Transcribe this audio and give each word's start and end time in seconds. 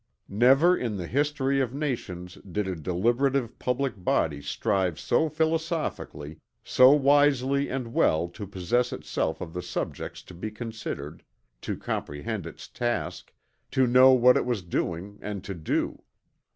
Never 0.29 0.75
in 0.75 0.97
the 0.97 1.05
history 1.05 1.61
of 1.61 1.75
nations 1.75 2.39
did 2.51 2.67
a 2.67 2.75
deliberative 2.75 3.59
public 3.59 4.03
body 4.03 4.41
strive 4.41 4.99
so 4.99 5.29
philosophically, 5.29 6.39
so 6.63 6.89
wisely 6.91 7.69
and 7.69 7.93
well 7.93 8.27
to 8.29 8.47
possess 8.47 8.91
itself 8.91 9.41
of 9.41 9.53
the 9.53 9.61
subjects 9.61 10.23
to 10.23 10.33
be 10.33 10.49
considered 10.49 11.21
to 11.61 11.77
comprehend 11.77 12.47
its 12.47 12.67
task 12.67 13.31
to 13.69 13.85
know 13.85 14.11
what 14.11 14.37
it 14.37 14.45
was 14.47 14.63
doing 14.63 15.19
and 15.21 15.43
to 15.43 15.53
do. 15.53 16.01